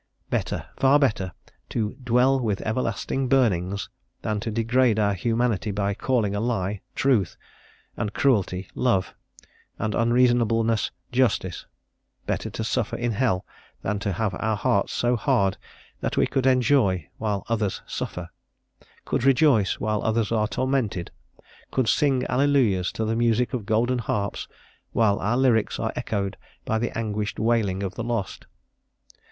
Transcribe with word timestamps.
Better, 0.31 0.65
far 0.77 0.97
better, 0.97 1.31
to 1.69 1.95
"dwell 2.03 2.39
with 2.39 2.59
everlasting 2.61 3.27
burnings" 3.27 3.87
than 4.23 4.39
to 4.39 4.49
degrade 4.49 4.97
our 4.97 5.13
humanity 5.13 5.69
by 5.69 5.93
calling 5.93 6.33
a 6.35 6.39
lie, 6.39 6.81
truth, 6.95 7.37
and 7.95 8.11
cruelty, 8.11 8.67
love, 8.73 9.13
and 9.77 9.93
unreasonableness, 9.93 10.89
justice; 11.11 11.67
better 12.25 12.49
to 12.49 12.63
suffer 12.63 12.95
in 12.95 13.11
hell, 13.11 13.45
than 13.83 13.99
to 13.99 14.13
have 14.13 14.33
our 14.39 14.55
hearts 14.55 14.91
so 14.91 15.15
hard 15.15 15.55
that 15.99 16.17
we 16.17 16.25
could 16.25 16.47
enjoy 16.47 17.07
while 17.19 17.45
others 17.47 17.83
suffer; 17.85 18.29
could 19.05 19.23
rejoice 19.23 19.79
while 19.79 20.01
others 20.01 20.31
are 20.31 20.47
tormented, 20.47 21.11
could 21.69 21.87
sing 21.87 22.25
alleluias 22.25 22.91
to 22.91 23.05
the 23.05 23.15
music 23.15 23.53
of 23.53 23.67
golden 23.67 23.99
harps, 23.99 24.47
while 24.93 25.19
our 25.19 25.37
lyrics 25.37 25.77
are 25.79 25.93
echoed 25.95 26.37
by 26.65 26.79
the 26.79 26.89
anguished 26.97 27.37
wailing 27.37 27.83
of 27.83 27.93
the 27.93 28.03
lost. 28.03 28.47